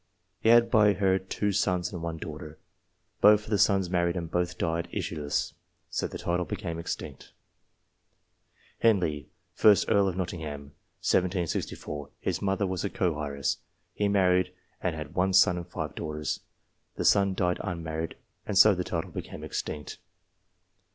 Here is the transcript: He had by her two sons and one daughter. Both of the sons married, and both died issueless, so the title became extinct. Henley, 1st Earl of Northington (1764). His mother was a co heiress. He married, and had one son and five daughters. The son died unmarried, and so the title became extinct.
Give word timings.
He 0.39 0.49
had 0.49 0.71
by 0.71 0.93
her 0.93 1.19
two 1.19 1.51
sons 1.51 1.93
and 1.93 2.01
one 2.01 2.17
daughter. 2.17 2.57
Both 3.21 3.43
of 3.43 3.49
the 3.51 3.59
sons 3.59 3.87
married, 3.87 4.15
and 4.17 4.31
both 4.31 4.57
died 4.57 4.87
issueless, 4.91 5.53
so 5.91 6.07
the 6.07 6.17
title 6.17 6.43
became 6.43 6.79
extinct. 6.79 7.33
Henley, 8.79 9.29
1st 9.55 9.91
Earl 9.93 10.07
of 10.07 10.17
Northington 10.17 10.71
(1764). 11.05 12.09
His 12.19 12.41
mother 12.41 12.65
was 12.65 12.83
a 12.83 12.89
co 12.89 13.21
heiress. 13.21 13.59
He 13.93 14.07
married, 14.07 14.51
and 14.81 14.95
had 14.95 15.13
one 15.13 15.33
son 15.33 15.55
and 15.57 15.67
five 15.67 15.93
daughters. 15.93 16.39
The 16.95 17.05
son 17.05 17.35
died 17.35 17.59
unmarried, 17.63 18.15
and 18.47 18.57
so 18.57 18.73
the 18.73 18.83
title 18.83 19.11
became 19.11 19.43
extinct. 19.43 19.99